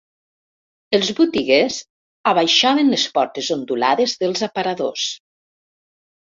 [0.97, 1.77] Els botiguers
[2.33, 5.07] abaixaven les portes ondulades dels aparadors.